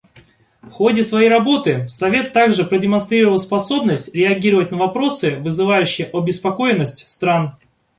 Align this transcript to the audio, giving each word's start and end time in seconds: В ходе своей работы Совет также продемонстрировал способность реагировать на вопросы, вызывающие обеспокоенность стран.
В 0.63 0.71
ходе 0.71 1.03
своей 1.03 1.29
работы 1.29 1.87
Совет 1.87 2.33
также 2.33 2.63
продемонстрировал 2.63 3.37
способность 3.37 4.15
реагировать 4.15 4.71
на 4.71 4.77
вопросы, 4.77 5.35
вызывающие 5.37 6.07
обеспокоенность 6.11 7.07
стран. 7.07 7.55